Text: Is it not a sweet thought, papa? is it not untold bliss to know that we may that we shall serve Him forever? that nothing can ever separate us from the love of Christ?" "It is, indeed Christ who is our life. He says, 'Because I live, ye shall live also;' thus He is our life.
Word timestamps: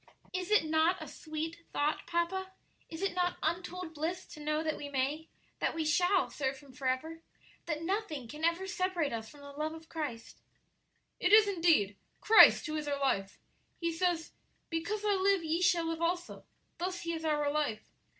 Is 0.33 0.49
it 0.49 0.65
not 0.65 0.99
a 0.99 1.07
sweet 1.07 1.63
thought, 1.71 2.07
papa? 2.07 2.53
is 2.89 3.03
it 3.03 3.13
not 3.13 3.37
untold 3.43 3.93
bliss 3.93 4.25
to 4.33 4.39
know 4.39 4.63
that 4.63 4.75
we 4.75 4.89
may 4.89 5.27
that 5.59 5.75
we 5.75 5.85
shall 5.85 6.27
serve 6.31 6.59
Him 6.59 6.73
forever? 6.73 7.21
that 7.67 7.83
nothing 7.83 8.27
can 8.27 8.43
ever 8.43 8.65
separate 8.65 9.13
us 9.13 9.29
from 9.29 9.41
the 9.41 9.51
love 9.51 9.75
of 9.75 9.89
Christ?" 9.89 10.41
"It 11.19 11.31
is, 11.31 11.47
indeed 11.47 11.97
Christ 12.19 12.65
who 12.65 12.75
is 12.77 12.87
our 12.87 12.99
life. 12.99 13.37
He 13.79 13.91
says, 13.91 14.31
'Because 14.71 15.05
I 15.05 15.13
live, 15.13 15.43
ye 15.43 15.61
shall 15.61 15.85
live 15.87 16.01
also;' 16.01 16.45
thus 16.79 17.01
He 17.01 17.13
is 17.13 17.23
our 17.23 17.51
life. 17.51 17.91